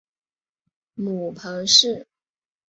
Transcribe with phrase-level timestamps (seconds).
[0.95, 2.07] 母彭氏。